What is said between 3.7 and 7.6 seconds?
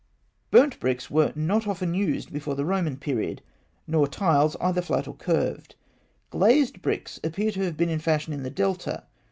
(Note 4), nor tiles, either flat or curved. Glazed bricks appear